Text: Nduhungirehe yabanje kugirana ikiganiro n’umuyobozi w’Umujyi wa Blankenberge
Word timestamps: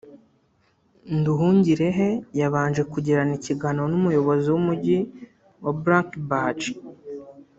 Nduhungirehe 1.17 2.09
yabanje 2.39 2.81
kugirana 2.93 3.33
ikiganiro 3.39 3.85
n’umuyobozi 3.89 4.47
w’Umujyi 4.53 4.97
wa 5.63 5.71
Blankenberge 5.81 6.69